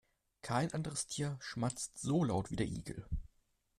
[0.41, 3.05] Kein anderes Tier schmatzt so laut wie der Igel.